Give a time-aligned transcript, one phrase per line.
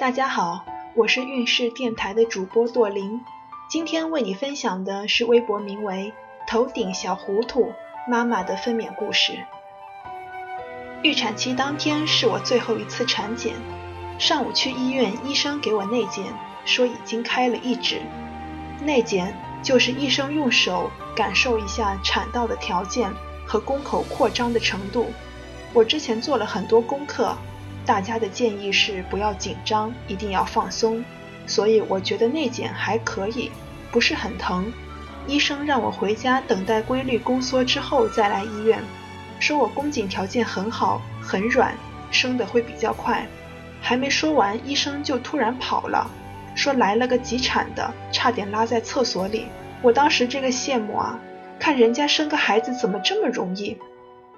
[0.00, 0.64] 大家好，
[0.94, 3.20] 我是运势电台的主播朵琳，
[3.68, 6.14] 今天为你分享的是微博名为
[6.48, 7.74] “头顶小糊涂
[8.08, 9.34] 妈妈”的分娩故事。
[11.02, 13.52] 预产期当天是我最后一次产检，
[14.18, 16.24] 上午去医院，医生给我内检，
[16.64, 18.00] 说已经开了一指。
[18.82, 23.12] 内检就是医生用手感受一下产道的条件
[23.46, 25.08] 和宫口扩张的程度。
[25.74, 27.36] 我之前做了很多功课，
[27.86, 31.04] 大家的建议是不要紧张，一定要放松，
[31.46, 33.50] 所以我觉得内检还可以，
[33.90, 34.72] 不是很疼。
[35.26, 38.80] 医生让我回家等待规律宫缩之后再来医院。
[39.38, 41.74] 说我宫颈条件很好，很软，
[42.10, 43.26] 生的会比较快。
[43.80, 46.10] 还没说完，医生就突然跑了，
[46.54, 49.46] 说来了个急产的，差点拉在厕所里。
[49.82, 51.18] 我当时这个羡慕啊，
[51.58, 53.78] 看人家生个孩子怎么这么容易。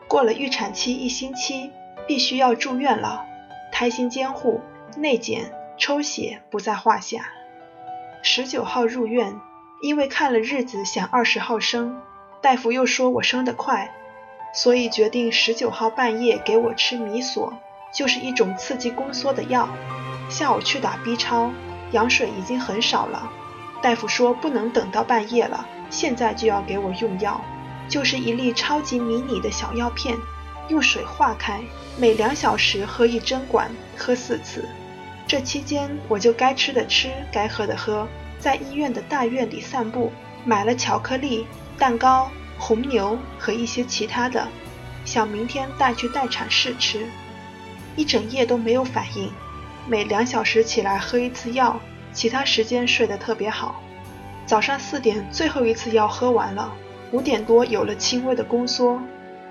[0.06, 1.70] 过了预产期一星期，
[2.06, 3.24] 必须要住院了，
[3.72, 4.60] 胎心监护、
[4.96, 7.30] 内检、抽血不在话下。
[8.22, 9.40] 十九号入院，
[9.82, 12.00] 因为看了日子想二十号生，
[12.40, 13.92] 大夫又说我生得快。
[14.54, 17.54] 所以决定十九号半夜给我吃米索，
[17.94, 19.66] 就是一种刺激宫缩的药。
[20.28, 21.50] 下午去打 B 超，
[21.92, 23.32] 羊水已经很少了。
[23.80, 27.40] 大夫说不能等到半夜了，现在就要给我用药，
[27.88, 30.16] 就是一粒超级迷你的小药片，
[30.72, 31.60] 用水化开，
[31.98, 34.66] 每两小时喝一针管，喝四次。
[35.26, 40.10] 这期间我就该吃的吃，该喝的喝，在医院的大院里散步，
[40.46, 41.46] 买了巧克力、
[41.78, 42.30] 蛋糕。
[42.58, 44.46] 红牛和一些其他的，
[45.04, 47.06] 想明天带去待产室吃。
[47.96, 49.32] 一整夜都没有反应，
[49.88, 51.80] 每两小时起来喝一次药，
[52.12, 53.82] 其他时间睡得特别好。
[54.46, 56.72] 早上四点最后一次药喝完了，
[57.10, 59.02] 五点多有了轻微的宫缩，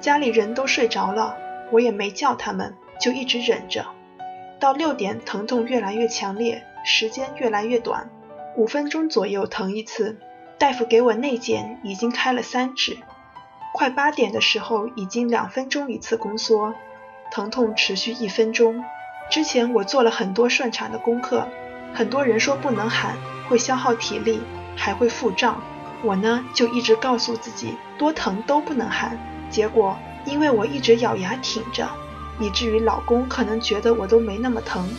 [0.02, 1.38] 家里人都睡着了，
[1.72, 3.86] 我也没叫他们，就一直忍着。
[4.60, 8.10] 到六点疼痛越来越强烈，时间越来越短，
[8.58, 10.18] 五分钟左右疼一次。
[10.58, 12.98] 大夫给我内检，已经开了三指。
[13.74, 16.74] 快八点的时候，已经两分钟一次宫缩，
[17.32, 18.84] 疼痛持续一分钟。
[19.30, 21.48] 之前我做了很多顺产的功课，
[21.94, 23.16] 很多人说不能喊，
[23.48, 24.42] 会消耗体力，
[24.76, 25.62] 还会腹胀。
[26.04, 29.18] 我呢，就一直告诉自己，多疼都不能喊。
[29.52, 29.96] 结果
[30.26, 31.88] 因为我一直咬牙挺着，
[32.40, 34.90] 以至于老公可能觉得我都没那么疼。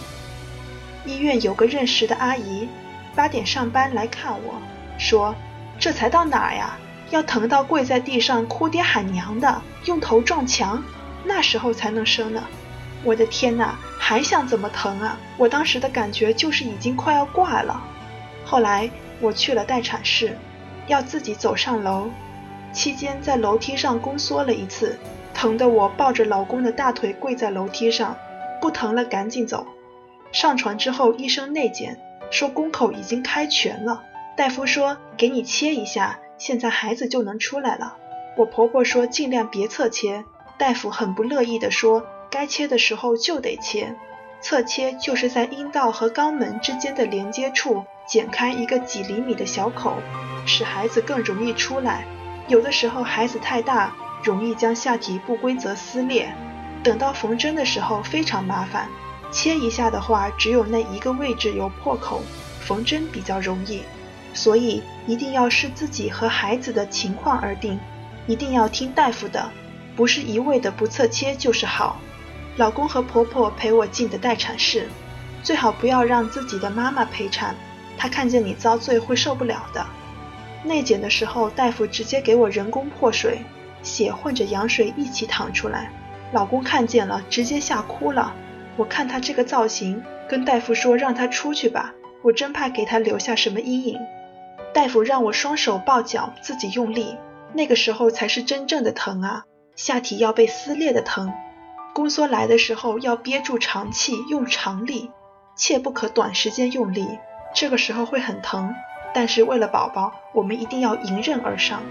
[1.05, 2.69] 医院有个认识的阿姨，
[3.17, 4.55] 八点上班来看我，
[4.99, 5.35] 说。
[5.79, 6.79] 这才到哪儿呀？
[7.11, 10.81] 要疼到跪在地上哭爹喊娘的，用头撞墙，
[11.25, 12.45] 那时候才能生呢。
[13.03, 15.19] 我的天哪，还想怎么疼啊？
[15.37, 17.83] 我当时的感觉就是已经快要挂了。
[18.45, 18.89] 后来
[19.19, 20.39] 我去了待产室，
[20.87, 22.09] 要自己走上楼，
[22.73, 24.99] 期间在楼梯上宫缩了一次，
[25.35, 28.17] 疼得我抱着老公的大腿跪在楼梯上，
[28.61, 29.67] 不疼了赶紧走。
[30.33, 32.01] 上床之后，医生内检
[32.31, 34.03] 说宫口已经开全了。
[34.37, 37.97] 大夫说：“给你切一下，现在孩子就能出来了。”
[38.39, 40.25] 我婆婆说：“尽量别侧切。”
[40.57, 43.95] 大夫很不乐意地说：“该切的时候就得切，
[44.41, 49.99] 侧切就是在阴道和肛门之间的连接处剪开一个几厘米的小口，
[50.47, 52.07] 使孩子更容易出来。
[52.49, 53.93] 有的时候孩子太大，
[54.23, 56.35] 容易将下体不规则撕裂，
[56.83, 58.89] 等到缝针的时候非常麻烦。
[59.31, 62.23] 切一下的话，只有那一个位置有破口，
[62.61, 63.83] 缝针比较容易。”
[64.35, 67.79] 所以一定要视自己和孩子的情况而定，
[68.27, 69.51] 一定要听大夫的，
[69.95, 71.99] 不是一味的不侧切就是好。
[72.57, 74.89] 老公和婆婆陪我进的待产室，
[75.43, 77.55] 最好不要让自己的妈妈陪产，
[77.99, 79.87] 她看见你遭罪会受不了的。
[80.65, 83.43] 内检的时候，大夫直接给我人工破水，
[83.83, 85.91] 血混着羊水一起淌出来，
[86.33, 88.35] 老公看见了直接吓哭了。
[88.77, 93.99] 我看他这个造型，跟大夫说让他出去吧，我真怕给他留下什么阴影。
[94.73, 97.17] 大夫让我双手抱脚，自己用力，
[97.53, 99.45] 那个时候才是真正的疼啊！
[99.77, 101.33] 下体要被撕裂的疼。
[101.93, 105.11] 宫缩来的时候要憋住长气，用长力，
[105.57, 107.07] 切不可短时间用力，
[107.55, 108.75] 这个时候会很疼。
[109.15, 111.83] 但是为了宝宝，我们一定要迎刃而上。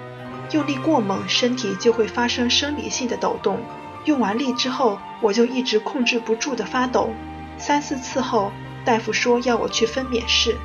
[0.52, 3.60] 用力过猛，身体就会发生生理性的抖动。
[4.06, 7.10] 用完力之后，我就一直控制不住的发抖。
[7.58, 8.52] 三四次后，
[8.84, 10.58] 大夫说要我去分娩室。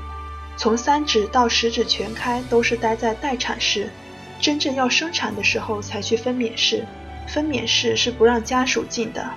[0.57, 3.91] 从三指到十指全开都是待在待产室，
[4.41, 6.87] 真正要生产的时候才去分娩室。
[7.29, 9.29] 分娩室是不让家属进的。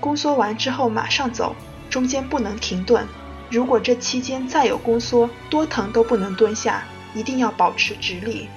[0.00, 1.54] 宫缩完之后马上走，
[1.88, 3.06] 中间不能停顿。
[3.50, 6.84] 如果这期间再有宫缩，多疼都不能蹲下，
[7.14, 8.48] 一定要保持直立。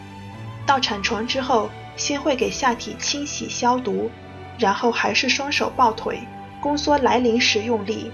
[0.66, 4.12] 到产床之后，先会给下体清洗消毒，
[4.58, 6.20] 然后还是双手抱腿。
[6.62, 8.12] 宫缩来临时用力。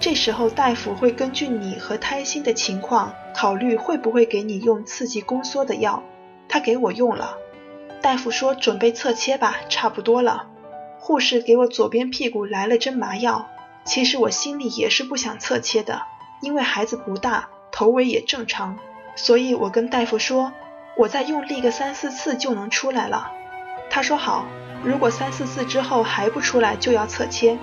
[0.00, 6.02] 这时候大夫会根据你和胎心的情况，考虑会不会给你用刺激宫缩的药。
[6.48, 7.36] 他给我用了。
[8.02, 10.46] 大夫说准备侧切吧，差不多了。
[10.98, 13.48] 护士给我左边屁股来了针麻药。
[13.84, 16.02] 其实我心里也是不想侧切的，
[16.44, 18.78] 因为孩子不大，头围也正常。
[19.16, 20.52] 所以我跟大夫说，
[20.94, 23.32] 我再用力个三四次就能出来了。
[23.88, 24.44] 他说好，
[24.84, 27.56] 如果三四次之后还不出来，就要侧切。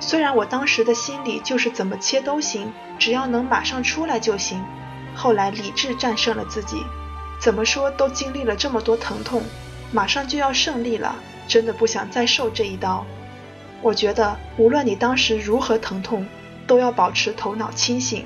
[0.00, 4.62] 虽然我当时的心里就是怎么切都行，只要能马上出来就行。
[5.14, 6.84] 后来理智战胜了自己，
[7.40, 9.42] 怎么说都经历了这么多疼痛，
[9.92, 11.16] 马上就要胜利了，
[11.48, 13.06] 真的不想再受这一刀。
[13.80, 16.26] 我觉得无论你当时如何疼痛，
[16.66, 18.24] 都要保持头脑清醒。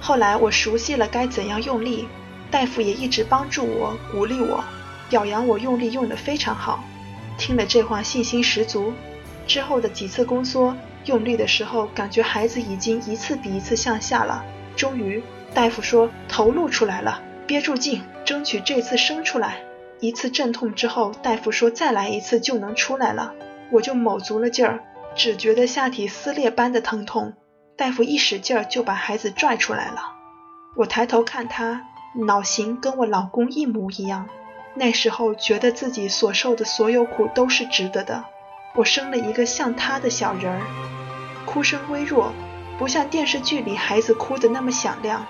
[0.00, 2.08] 后来我熟悉了该怎样用力，
[2.50, 4.62] 大夫也一直帮助我、鼓励我，
[5.08, 6.84] 表扬我用力用得非常好。
[7.36, 8.92] 听了这话，信心十足。
[9.46, 10.76] 之后的几次宫缩。
[11.04, 14.44] 用力的时候，感觉孩子已经一次比一次向下了。
[14.76, 15.22] 终于，
[15.54, 19.62] 大夫说头露出来了，憋住劲，争取这次生出来。
[20.00, 23.32] 一次阵痛之后，大夫说再来一次就能出来了。
[23.70, 24.80] 我就卯足了劲儿，
[25.16, 27.32] 只觉得下体撕裂般的疼痛。
[27.78, 30.16] 大夫一使劲儿就把孩子拽出来了。
[30.74, 31.86] 我抬头看他，
[32.26, 34.28] 脑型跟我老公一模一样。
[34.74, 38.24] 那时候觉得自己所受的所有苦都是值得的。
[38.74, 40.60] 我生了一个像他的小人儿。
[41.46, 42.32] 哭声微弱，
[42.80, 45.24] 不像电视剧里孩子哭的那么响亮。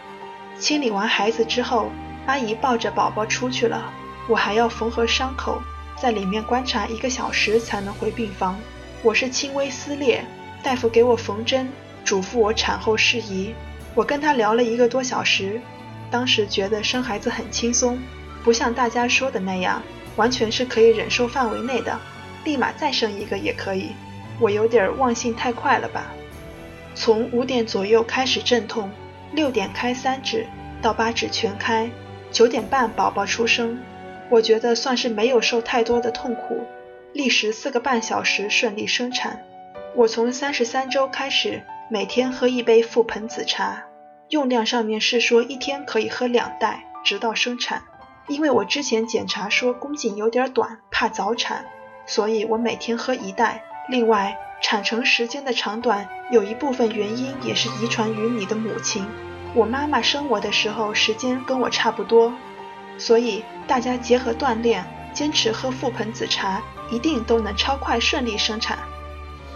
[0.58, 1.90] 清理完孩子之后，
[2.24, 3.92] 阿姨抱着宝宝出去了，
[4.26, 5.60] 我还要缝合伤口，
[6.00, 8.58] 在里面观察一个小时才能回病房。
[9.02, 10.24] 我是轻微撕裂，
[10.62, 11.70] 大夫给我缝针，
[12.08, 13.52] 嘱咐我产后事宜。
[13.94, 15.60] 我跟他聊了一个多小时，
[16.10, 18.00] 当时觉得生孩子很轻松，
[18.42, 19.82] 不像大家说的那样，
[20.16, 22.00] 完全是可以忍受范围内的，
[22.44, 23.90] 立马再生一个也可以。
[24.40, 26.06] 我有点忘性太快了吧？
[26.94, 28.90] 从五点左右开始阵痛，
[29.32, 30.46] 六点开三指，
[30.80, 31.90] 到八指全开，
[32.32, 33.78] 九点半宝宝出生。
[34.30, 36.66] 我觉得算是没有受太多的痛苦，
[37.12, 39.44] 历时四个半小时顺利生产。
[39.94, 43.84] 我从三十三周开始每天喝一杯覆盆子茶，
[44.28, 47.82] 用量上面是说一天可以喝两袋，直到生产。
[48.26, 51.64] 因为我之前检查说宫颈有点短，怕早产，
[52.04, 53.64] 所以我每天喝一袋。
[53.88, 59.06] 另外，产程时间的长短有一部分原因也是遗传于你的母亲。
[59.54, 62.34] 我妈妈生我的时候时间跟我差不多，
[62.98, 68.78] 所以大家结合锻炼，坚持喝覆盆子茶，一定都能超快顺利生产。